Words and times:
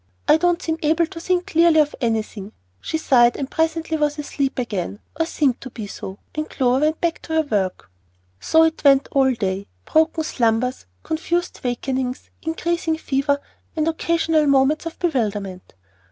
I 0.27 0.37
don't 0.37 0.59
seem 0.63 0.79
able 0.81 1.05
to 1.05 1.19
think 1.19 1.45
clearly 1.45 1.79
of 1.79 1.93
anything." 2.01 2.53
She 2.79 2.97
sighed, 2.97 3.37
and 3.37 3.51
presently 3.51 3.97
was 3.97 4.17
asleep 4.17 4.57
again, 4.57 4.97
or 5.19 5.27
seemed 5.27 5.61
to 5.61 5.69
be 5.69 5.85
so, 5.85 6.17
and 6.33 6.49
Clover 6.49 6.85
went 6.85 6.99
back 6.99 7.21
to 7.21 7.33
her 7.33 7.43
work. 7.43 7.91
So 8.39 8.63
it 8.63 8.83
went 8.83 9.09
all 9.11 9.31
day, 9.35 9.67
broken 9.85 10.23
slumbers, 10.23 10.87
confused 11.03 11.59
wakings, 11.63 12.31
increasing 12.41 12.97
fever, 12.97 13.39
and 13.75 13.87
occasional 13.87 14.47
moments 14.47 14.87
of 14.87 14.97
bewilderment. 14.97 15.75